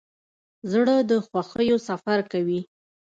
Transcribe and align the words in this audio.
زړه 0.71 0.95
د 1.09 1.11
خوښیو 1.25 1.77
سفر 1.89 2.19
کوي. 2.31 2.61